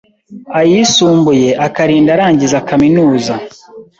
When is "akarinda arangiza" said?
1.65-2.63